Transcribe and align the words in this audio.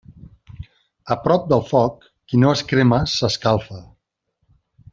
A 1.15 1.17
prop 1.25 1.45
del 1.51 1.61
foc, 1.73 2.07
qui 2.31 2.41
no 2.45 2.55
es 2.55 2.65
crema, 2.73 2.99
s'escalfa. 3.17 3.81